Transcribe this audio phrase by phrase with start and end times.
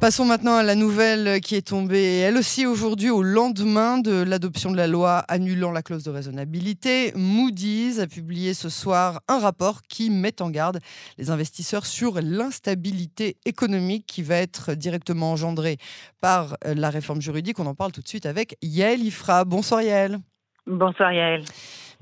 [0.00, 4.70] Passons maintenant à la nouvelle qui est tombée, elle aussi aujourd'hui, au lendemain de l'adoption
[4.70, 7.12] de la loi annulant la clause de raisonnabilité.
[7.16, 10.78] Moody's a publié ce soir un rapport qui met en garde
[11.18, 15.76] les investisseurs sur l'instabilité économique qui va être directement engendrée
[16.22, 17.58] par la réforme juridique.
[17.58, 19.44] On en parle tout de suite avec Yael Ifra.
[19.44, 20.18] Bonsoir Yael.
[20.66, 21.44] Bonsoir Yael.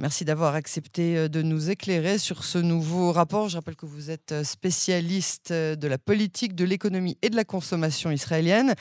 [0.01, 3.49] Merci d'avoir accepté euh, de nous éclairer sur ce nouveau rapport.
[3.49, 7.35] Je rappelle que vous êtes euh, spécialiste euh, de la politique, de l'économie et de
[7.35, 8.75] la consommation israélienne.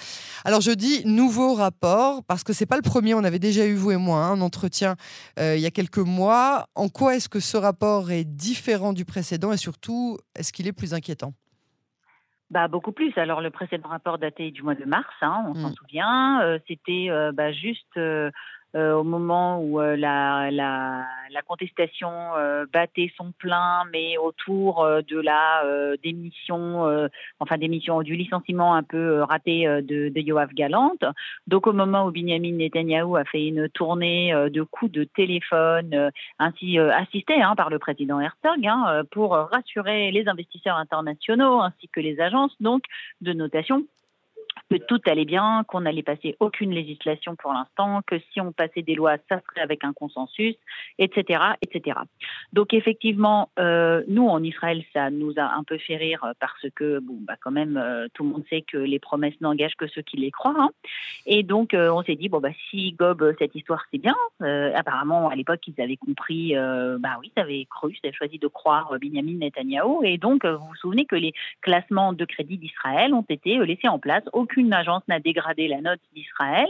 [0.45, 3.15] Alors je dis nouveau rapport parce que c'est pas le premier.
[3.15, 4.95] On avait déjà eu vous et moi hein, un entretien
[5.39, 6.67] il y a quelques mois.
[6.75, 10.73] En quoi est-ce que ce rapport est différent du précédent et surtout est-ce qu'il est
[10.73, 11.33] plus inquiétant?
[12.49, 13.11] Bah, beaucoup plus.
[13.17, 15.75] Alors, le précédent rapport daté du mois de mars, hein, on s'en mm.
[15.75, 16.59] souvient.
[16.67, 18.31] C'était bah, juste euh,
[18.75, 25.19] au moment où euh, la, la, la, contestation euh, battait son plein, mais autour de
[25.19, 25.63] la
[26.03, 27.07] démission,
[27.39, 31.03] enfin démission du licenciement un peu raté de, de Yoav Galante.
[31.47, 36.77] Donc au moment où Benjamin Netanyahu a fait une tournée de coups de téléphone, ainsi
[36.77, 42.19] assisté hein, par le président Herzog, hein, pour rassurer les investisseurs internationaux ainsi que les
[42.19, 42.83] agences donc
[43.21, 43.85] de notation
[44.69, 48.81] que tout allait bien, qu'on n'allait passer aucune législation pour l'instant, que si on passait
[48.81, 50.55] des lois, ça serait avec un consensus,
[50.99, 51.99] etc., etc.
[52.53, 56.99] Donc effectivement, euh, nous en Israël, ça nous a un peu fait rire parce que
[56.99, 60.01] bon, bah quand même, euh, tout le monde sait que les promesses n'engagent que ceux
[60.01, 60.55] qui les croient.
[60.57, 60.69] Hein.
[61.25, 64.15] Et donc euh, on s'est dit bon bah si Gob cette histoire c'est bien.
[64.75, 66.53] apparemment à l'époque ils avaient compris,
[66.99, 70.03] bah oui, ils avaient cru, ils avaient choisi de croire Benjamin Netanyahu.
[70.03, 73.99] Et donc vous vous souvenez que les classements de crédit d'Israël ont été laissés en
[73.99, 74.23] place.
[74.33, 76.67] Aucune aucune agence n'a dégradé la note d'Israël.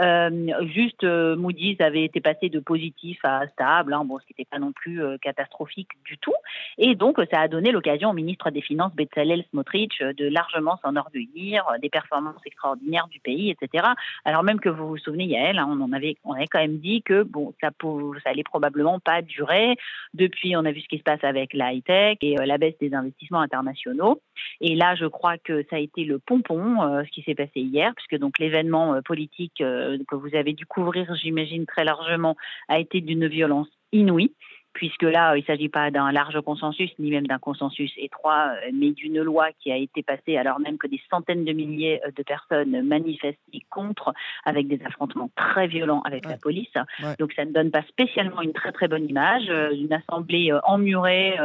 [0.00, 4.34] Euh, juste euh, Moody's avait été passé de positif à stable, hein, bon, ce qui
[4.36, 6.34] n'était pas non plus euh, catastrophique du tout.
[6.78, 11.64] Et donc, ça a donné l'occasion au ministre des Finances, Bezalel Smotrich, de largement s'enorgueillir
[11.80, 13.84] des performances extraordinaires du pays, etc.
[14.24, 16.78] Alors même que vous vous souvenez, Yael, hein, on en avait, on avait quand même
[16.78, 19.76] dit que bon, ça, ça allait probablement pas durer.
[20.14, 22.94] Depuis, on a vu ce qui se passe avec la high-tech et la baisse des
[22.94, 24.20] investissements internationaux.
[24.60, 27.92] Et là, je crois que ça a été le pompon, ce qui s'est passé hier,
[27.94, 32.36] puisque donc l'événement euh, politique euh, que vous avez dû couvrir, j'imagine très largement,
[32.68, 34.32] a été d'une violence inouïe
[34.72, 38.70] puisque là, il ne s'agit pas d'un large consensus, ni même d'un consensus étroit, euh,
[38.72, 42.22] mais d'une loi qui a été passée alors même que des centaines de milliers de
[42.22, 43.38] personnes manifestaient
[43.70, 44.12] contre,
[44.44, 46.72] avec des affrontements très violents avec la police.
[47.18, 49.48] Donc ça ne donne pas spécialement une très très bonne image.
[49.48, 51.36] Une assemblée emmurée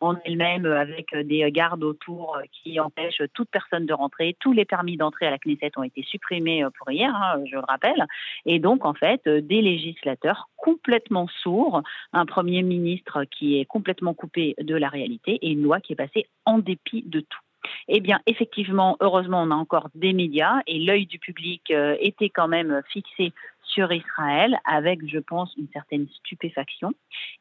[0.00, 4.36] en elle-même avec des gardes autour qui empêchent toute personne de rentrer.
[4.40, 7.62] Tous les permis d'entrée à la Knesset ont été supprimés pour hier, hein, je le
[7.66, 8.06] rappelle.
[8.46, 11.82] Et donc, en fait, des législateurs complètement sourds,
[12.12, 15.96] un Premier ministre qui est complètement coupé de la réalité et une loi qui est
[15.96, 17.40] passée en dépit de tout.
[17.88, 22.30] Eh bien, effectivement, heureusement, on a encore des médias et l'œil du public euh, était
[22.30, 23.32] quand même fixé
[23.70, 26.92] sur Israël avec, je pense, une certaine stupéfaction.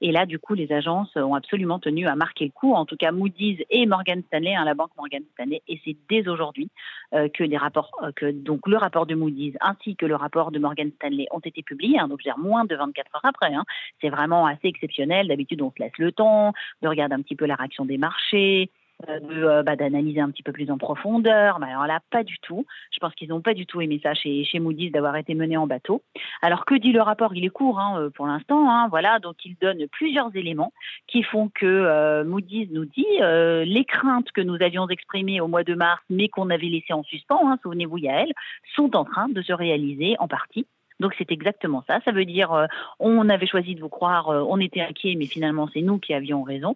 [0.02, 2.74] Et là, du coup, les agences ont absolument tenu à marquer le coup.
[2.74, 6.28] En tout cas, Moody's et Morgan Stanley, hein, la banque Morgan Stanley, et c'est dès
[6.28, 6.70] aujourd'hui
[7.14, 10.52] euh, que des rapports, euh, que donc le rapport de Moody's ainsi que le rapport
[10.52, 12.00] de Morgan Stanley ont été publiés.
[12.00, 13.54] Hein, donc, je moins de 24 heures après.
[13.54, 13.66] Hein.
[14.02, 15.28] C'est vraiment assez exceptionnel.
[15.28, 18.70] D'habitude, on se laisse le temps de regarder un petit peu la réaction des marchés,
[19.08, 21.60] euh, euh, bah, d'analyser un petit peu plus en profondeur.
[21.60, 22.66] Mais alors là, pas du tout.
[22.92, 25.56] Je pense qu'ils n'ont pas du tout aimé ça chez, chez Moody's d'avoir été mené
[25.56, 26.04] en bateau.
[26.42, 27.34] Alors que dit le rapport?
[27.34, 28.70] Il est court hein, euh, pour l'instant.
[28.70, 30.74] Hein, voilà, donc il donne plusieurs éléments
[31.08, 35.76] qui font que Moody's nous dit les craintes que nous avions exprimées au mois de
[35.76, 38.32] mars, mais qu'on avait laissées en suspens, hein, souvenez-vous Yael,
[38.76, 40.68] sont en train de se réaliser en partie.
[41.00, 42.00] Donc c'est exactement ça.
[42.04, 42.68] Ça veut dire
[43.00, 46.44] on avait choisi de vous croire, on était inquiet, mais finalement c'est nous qui avions
[46.44, 46.76] raison.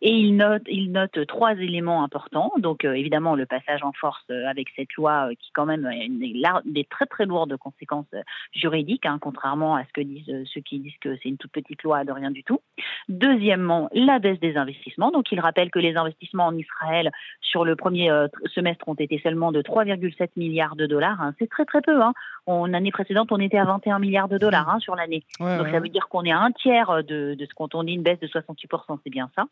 [0.00, 2.52] Et il note, il note trois éléments importants.
[2.58, 5.86] Donc, euh, évidemment, le passage en force euh, avec cette loi euh, qui, quand même,
[5.86, 8.06] a des, très, très lourdes conséquences
[8.52, 11.82] juridiques, hein, contrairement à ce que disent ceux qui disent que c'est une toute petite
[11.82, 12.60] loi de rien du tout.
[13.08, 15.10] Deuxièmement, la baisse des investissements.
[15.10, 17.10] Donc, il rappelle que les investissements en Israël
[17.40, 18.10] sur le premier
[18.54, 21.20] semestre ont été seulement de 3,7 milliards de dollars.
[21.20, 21.34] Hein.
[21.38, 22.00] C'est très, très peu.
[22.00, 22.12] Hein.
[22.46, 25.24] En année précédente, on était à 21 milliards de dollars hein, sur l'année.
[25.40, 27.92] Donc, ça veut dire qu'on est à un tiers de, de ce qu'on on dit
[27.92, 29.46] une baisse de 68%, c'est bien ça.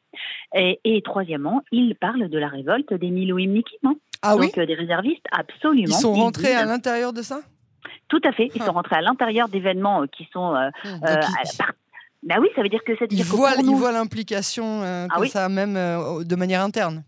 [0.55, 3.79] Et, troisièmement, il parle de la révolte des Milouim Nikim.
[3.85, 3.97] Hein.
[4.23, 5.87] Ah Donc, euh, des réservistes, absolument.
[5.87, 7.41] Ils sont rentrés à l'intérieur de ça?
[8.09, 8.51] Tout à fait.
[8.55, 8.73] Ils sont ah.
[8.73, 10.55] rentrés à l'intérieur d'événements euh, qui sont.
[10.55, 11.01] Euh, hmm.
[12.23, 17.05] bah oui, ça veut dire que Ils voient l'implication ah ça, même de manière interne.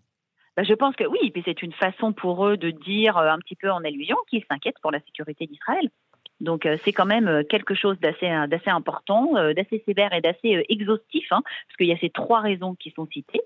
[0.57, 3.55] Bah, je pense que oui, puis c'est une façon pour eux de dire un petit
[3.55, 5.89] peu en allusion qu'ils s'inquiètent pour la sécurité d'Israël.
[6.41, 11.43] Donc c'est quand même quelque chose d'assez d'assez important, d'assez sévère et d'assez exhaustif, hein,
[11.43, 13.41] parce qu'il y a ces trois raisons qui sont citées.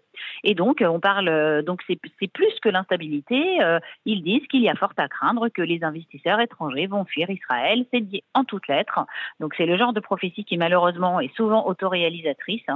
[0.45, 1.99] Et donc on parle donc c'est
[2.29, 3.59] plus que l'instabilité.
[4.05, 7.85] ils disent qu'il y a fort à craindre que les investisseurs étrangers vont fuir Israël.
[7.93, 9.01] C'est dit en toutes lettres.
[9.41, 12.67] Donc c'est le genre de prophétie qui malheureusement est souvent autoréalisatrice.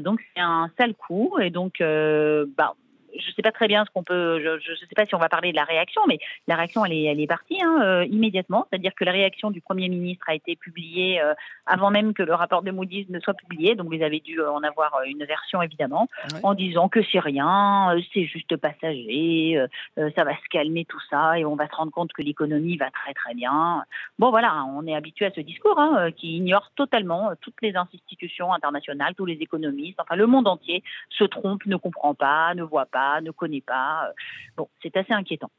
[0.00, 1.36] donc c'est un sale coup.
[1.40, 2.74] Et donc bah,
[3.20, 4.40] je ne sais pas très bien ce qu'on peut.
[4.40, 6.92] Je ne sais pas si on va parler de la réaction, mais la réaction, elle
[6.92, 8.66] est, elle est partie hein, euh, immédiatement.
[8.70, 11.34] C'est-à-dire que la réaction du Premier ministre a été publiée euh,
[11.66, 13.74] avant même que le rapport de Moody's ne soit publié.
[13.74, 16.08] Donc, vous avez dû en avoir une version, évidemment,
[16.42, 19.56] en disant que c'est rien, euh, c'est juste passager,
[19.96, 22.90] ça va se calmer tout ça et on va se rendre compte que l'économie va
[22.90, 23.84] très, très bien.
[24.18, 28.52] Bon, voilà, on est habitué à ce discours hein, qui ignore totalement toutes les institutions
[28.52, 32.86] internationales, tous les économistes, enfin, le monde entier se trompe, ne comprend pas, ne voit
[32.86, 34.10] pas ne connaît pas.
[34.56, 35.50] Bon, c'est assez inquiétant.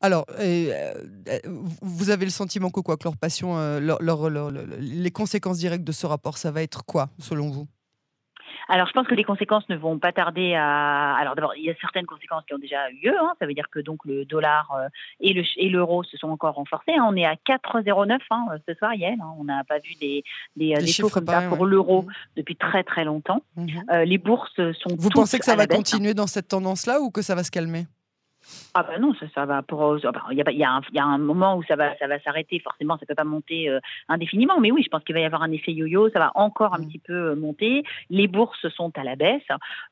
[0.00, 0.94] Alors, euh,
[1.82, 3.80] vous avez le sentiment que quoi, que leur passion, euh,
[4.78, 7.66] les conséquences directes de ce rapport, ça va être quoi, selon vous?
[8.68, 11.14] Alors, je pense que les conséquences ne vont pas tarder à.
[11.16, 13.14] Alors, d'abord, il y a certaines conséquences qui ont déjà eu lieu.
[13.18, 13.32] Hein.
[13.40, 14.88] Ça veut dire que donc le dollar euh,
[15.20, 16.92] et le et l'euro se sont encore renforcés.
[16.92, 17.06] Hein.
[17.08, 19.14] On est à 4,09 hein, ce soir, hier.
[19.20, 19.34] Hein.
[19.38, 20.22] On n'a pas vu des,
[20.56, 22.12] des, des taux comme ça pour l'euro mmh.
[22.36, 23.42] depuis très très longtemps.
[23.56, 24.96] Mmh euh, les bourses sont.
[24.98, 27.86] Vous pensez que ça va continuer dans cette tendance-là ou que ça va se calmer?
[28.74, 29.98] Ah ben non, ça, ça va pour.
[29.98, 32.60] Il y, a, y, a y, a, un moment où ça va, ça va s'arrêter.
[32.60, 34.60] Forcément, ça peut pas monter euh, indéfiniment.
[34.60, 36.10] Mais oui, je pense qu'il va y avoir un effet yo-yo.
[36.10, 36.86] Ça va encore un mmh.
[36.86, 37.82] petit peu euh, monter.
[38.10, 39.42] Les bourses sont à la baisse,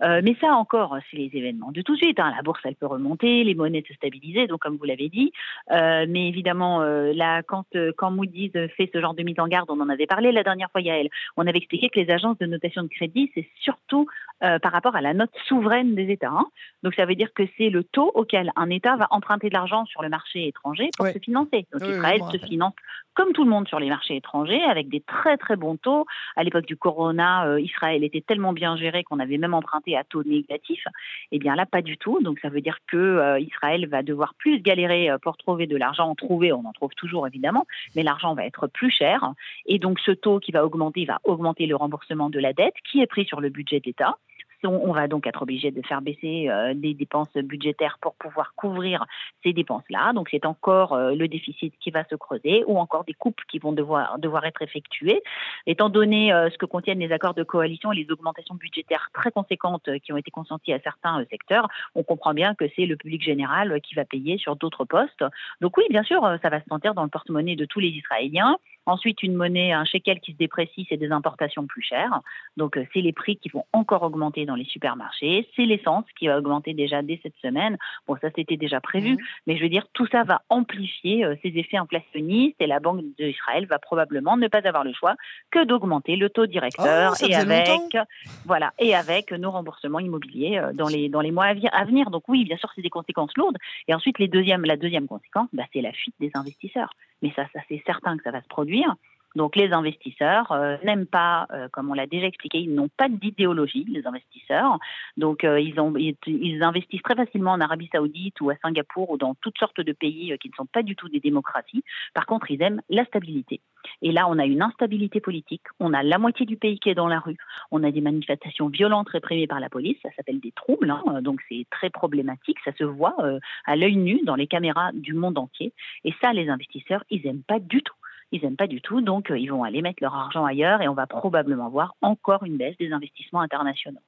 [0.02, 2.20] euh, mais ça encore, c'est les événements de tout de suite.
[2.20, 2.32] Hein.
[2.36, 4.46] La bourse, elle peut remonter, les monnaies se stabiliser.
[4.46, 5.32] Donc, comme vous l'avez dit,
[5.70, 7.66] mais évidemment, là, quand
[7.96, 10.70] quand Moody's fait ce genre de mise en garde, on en avait parlé la dernière
[10.70, 11.08] fois, Yael.
[11.36, 14.06] On avait expliqué que les agences de notation de crédit, c'est surtout
[14.40, 16.28] par rapport à la note souveraine des États.
[16.28, 16.46] Hein.
[16.82, 19.84] Donc, ça veut dire que c'est le taux auquel un État va emprunter de l'argent
[19.86, 21.66] sur le marché étranger pour se financer.
[21.72, 22.74] Donc Israël se finance
[23.14, 26.06] comme tout le monde sur les marchés étrangers avec des très très bons taux.
[26.36, 30.04] À l'époque du corona, euh, Israël était tellement bien géré qu'on avait même emprunté à
[30.04, 30.84] taux négatif.
[31.32, 32.20] Eh bien là, pas du tout.
[32.22, 35.76] Donc ça veut dire que euh, Israël va devoir plus galérer euh, pour trouver de
[35.76, 36.14] l'argent.
[36.14, 39.32] Trouver, on en trouve toujours évidemment, mais l'argent va être plus cher.
[39.64, 43.00] Et donc ce taux qui va augmenter va augmenter le remboursement de la dette qui
[43.00, 44.18] est pris sur le budget de l'État
[44.64, 49.04] on va donc être obligé de faire baisser euh, des dépenses budgétaires pour pouvoir couvrir
[49.42, 50.12] ces dépenses-là.
[50.12, 53.58] Donc c'est encore euh, le déficit qui va se creuser ou encore des coupes qui
[53.58, 55.22] vont devoir, devoir être effectuées.
[55.66, 59.30] Étant donné euh, ce que contiennent les accords de coalition et les augmentations budgétaires très
[59.30, 63.22] conséquentes qui ont été consenties à certains secteurs, on comprend bien que c'est le public
[63.22, 65.24] général qui va payer sur d'autres postes.
[65.60, 68.58] Donc oui, bien sûr, ça va se sentir dans le porte-monnaie de tous les Israéliens.
[68.86, 72.20] Ensuite, une monnaie, un shekel qui se déprécie, c'est des importations plus chères.
[72.56, 75.48] Donc, c'est les prix qui vont encore augmenter dans les supermarchés.
[75.56, 77.76] C'est l'essence qui va augmenter déjà dès cette semaine.
[78.06, 79.18] Bon, ça c'était déjà prévu, mmh.
[79.46, 83.02] mais je veux dire, tout ça va amplifier euh, ces effets inflationnistes et la Banque
[83.18, 85.14] d'Israël va probablement ne pas avoir le choix
[85.50, 87.96] que d'augmenter le taux directeur oh, et avec
[88.44, 92.10] voilà et avec nos remboursements immobiliers euh, dans les dans les mois à venir.
[92.10, 93.56] Donc oui, bien sûr, c'est des conséquences lourdes.
[93.88, 96.90] Et ensuite, les deuxièmes, la deuxième conséquence, bah, c'est la fuite des investisseurs.
[97.22, 98.94] Mais ça, ça c'est certain que ça va se produire.
[99.36, 103.10] Donc les investisseurs euh, n'aiment pas, euh, comme on l'a déjà expliqué, ils n'ont pas
[103.10, 104.78] d'idéologie, les investisseurs.
[105.18, 109.18] Donc euh, ils, ont, ils, investissent très facilement en Arabie saoudite ou à Singapour ou
[109.18, 111.84] dans toutes sortes de pays qui ne sont pas du tout des démocraties.
[112.14, 113.60] Par contre, ils aiment la stabilité.
[114.00, 116.94] Et là, on a une instabilité politique, on a la moitié du pays qui est
[116.94, 117.36] dans la rue,
[117.70, 121.22] on a des manifestations violentes réprimées par la police, ça s'appelle des troubles, hein.
[121.22, 123.16] donc c'est très problématique, ça se voit
[123.64, 125.72] à l'œil nu dans les caméras du monde entier.
[126.04, 127.94] Et ça, les investisseurs, ils n'aiment pas du tout
[128.32, 130.88] ils n'aiment pas du tout, donc euh, ils vont aller mettre leur argent ailleurs et
[130.88, 134.00] on va probablement voir encore une baisse des investissements internationaux.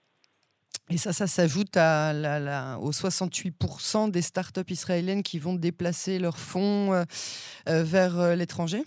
[0.90, 6.38] Et ça, ça s'ajoute à la, aux 68% des startups israéliennes qui vont déplacer leurs
[6.38, 7.04] fonds euh,
[7.68, 8.82] euh, vers l'étranger?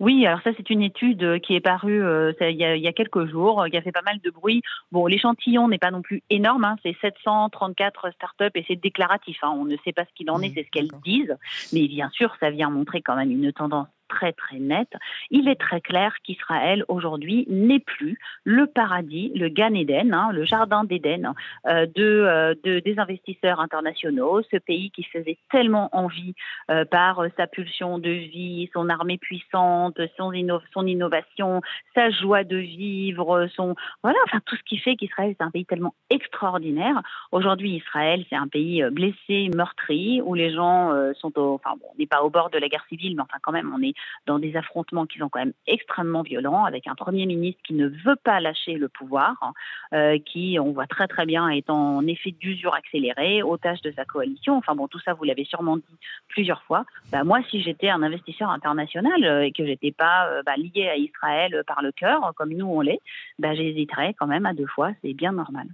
[0.00, 2.02] Oui, alors ça c'est une étude qui est parue
[2.40, 4.62] il, y a, quelques jours, qui a fait pas mal de bruit.
[4.92, 9.38] Bon, l'échantillon n'est pas non plus énorme, hein, c'est 734 startups et c'est déclaratif.
[9.42, 11.36] Hein, on ne sait pas ce qu'il en est, mmh, c'est ce qu'elles disent,
[11.72, 14.94] mais bien sûr ça vient montrer quand même une tendance très très nette,
[15.30, 20.44] il est très clair qu'Israël aujourd'hui n'est plus le paradis, le Gan Eden, hein, le
[20.44, 21.34] jardin d'Éden
[21.66, 26.34] euh, euh, de, des investisseurs internationaux, ce pays qui faisait tellement envie
[26.70, 30.32] euh, par sa pulsion de vie, son armée puissante, son,
[30.72, 31.60] son innovation,
[31.94, 35.66] sa joie de vivre, son voilà, enfin tout ce qui fait qu'Israël est un pays
[35.66, 37.00] tellement extraordinaire.
[37.32, 41.98] Aujourd'hui, Israël, c'est un pays blessé, meurtri, où les gens sont au, enfin bon, on
[41.98, 43.94] n'est pas au bord de la guerre civile, mais enfin quand même, on est
[44.26, 47.88] dans des affrontements qui sont quand même extrêmement violents, avec un Premier ministre qui ne
[47.88, 49.52] veut pas lâcher le pouvoir,
[49.92, 54.04] euh, qui, on voit très très bien, est en effet d'usure accélérée, otage de sa
[54.04, 54.56] coalition.
[54.56, 56.84] Enfin bon, tout ça, vous l'avez sûrement dit plusieurs fois.
[57.10, 60.96] Bah, moi, si j'étais un investisseur international euh, et que j'étais pas bah, lié à
[60.96, 63.00] Israël par le cœur, comme nous on l'est,
[63.38, 64.92] bah, j'hésiterais quand même à deux fois.
[65.02, 65.66] C'est bien normal.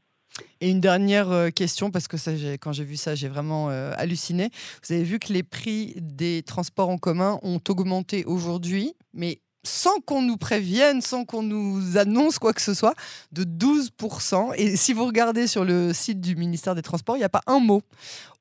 [0.61, 2.17] Et une dernière euh, question, parce que
[2.57, 4.51] quand j'ai vu ça, j'ai vraiment euh, halluciné.
[4.83, 9.99] Vous avez vu que les prix des transports en commun ont augmenté aujourd'hui, mais sans
[10.01, 12.95] qu'on nous prévienne, sans qu'on nous annonce quoi que ce soit,
[13.33, 14.55] de 12%.
[14.57, 17.43] Et si vous regardez sur le site du ministère des Transports, il n'y a pas
[17.47, 17.83] un mot,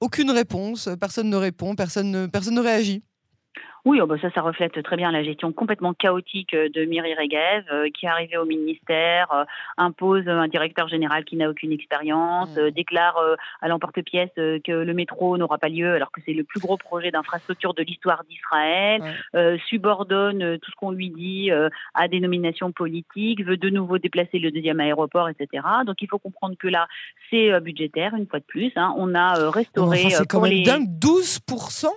[0.02, 3.04] aucune réponse, personne ne répond, personne personne ne réagit.
[3.86, 7.14] Oui, oh, bah, ça, ça reflète très bien la gestion complètement chaotique euh, de Miri
[7.16, 9.44] Regev, euh, qui est arrivée au ministère, euh,
[9.78, 12.72] impose un directeur général qui n'a aucune expérience, mmh.
[12.72, 13.20] déclare
[13.62, 17.12] à l'emporte-pièce que le métro n'aura pas lieu alors que c'est le plus gros projet
[17.12, 19.02] d'infrastructure de l'histoire d'Israël,
[19.68, 21.52] subordonne tout ce qu'on lui dit
[21.94, 25.64] à des nominations politiques, veut de nouveau déplacer le deuxième aéroport, etc.
[25.86, 26.88] Donc il faut comprendre que là,
[27.30, 28.72] c'est budgétaire, une fois de plus.
[28.76, 28.94] Hein.
[28.98, 30.10] On a restauré...
[30.10, 31.88] c'est quand même dingue, 12%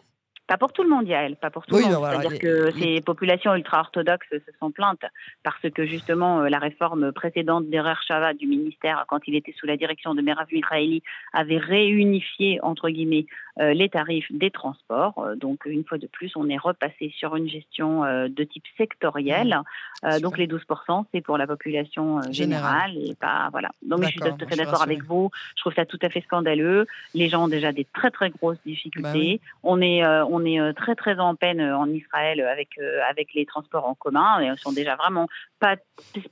[0.47, 2.07] pas pour tout le monde, Yael, pas pour tout le monde.
[2.11, 5.05] C'est-à-dire que ces populations ultra-orthodoxes se sont plaintes
[5.43, 9.67] parce que justement euh, la réforme précédente d'Erer Shava du ministère, quand il était sous
[9.67, 13.27] la direction de Merav Israeli, avait réunifié, entre guillemets,
[13.59, 15.19] les tarifs des transports.
[15.19, 19.61] Euh, donc, une fois de plus, on est repassé sur une gestion de type sectoriel.
[20.03, 20.21] Mmh.
[20.21, 23.71] donc, les 12%, c'est pour la population générale et pas, voilà.
[23.83, 25.31] Donc, je suis tout à fait d'accord avec vous.
[25.57, 26.87] Je trouve ça tout à fait scandaleux.
[27.15, 29.41] Les gens ont déjà des très, très grosses difficultés.
[29.43, 33.01] Bah on est, on est euh, très très en peine euh, en Israël avec euh,
[33.09, 34.43] avec les transports en commun.
[34.43, 35.77] Ils sont déjà vraiment pas,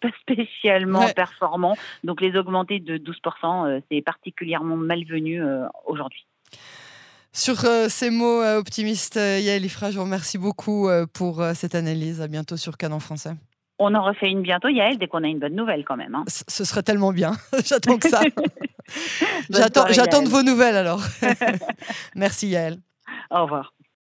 [0.00, 1.76] pas spécialement performants.
[2.02, 5.42] Donc les augmenter de 12%, c'est particulièrement malvenu
[5.86, 6.26] aujourd'hui.
[7.34, 12.20] Sur ces mots optimistes, Yael Ifra, je vous remercie beaucoup pour cette analyse.
[12.20, 13.32] À bientôt sur Canon Français.
[13.78, 16.14] On en refait une bientôt, Yael, dès qu'on a une bonne nouvelle quand même.
[16.14, 16.24] Hein.
[16.28, 17.32] Ce serait tellement bien.
[17.64, 18.20] J'attends que ça.
[19.50, 21.02] J'attends de vos nouvelles alors.
[22.14, 22.78] Merci Yael.
[23.30, 23.73] Au revoir.